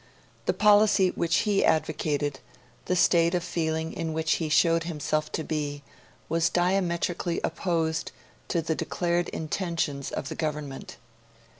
The 0.47 0.53
policy 0.53 1.09
which 1.11 1.35
he 1.45 1.63
advocated, 1.63 2.39
the 2.85 2.95
state 2.95 3.35
of 3.35 3.43
feeling 3.43 3.93
in 3.93 4.13
which 4.13 4.37
he 4.41 4.49
showed 4.49 4.85
himself 4.85 5.31
to 5.33 5.43
be, 5.43 5.83
was 6.27 6.49
diametrically 6.49 7.39
opposed 7.43 8.11
to 8.47 8.63
the 8.63 8.73
declared 8.73 9.29
intentions 9.29 10.09
of 10.09 10.27
the 10.27 10.33
Government. 10.35 10.97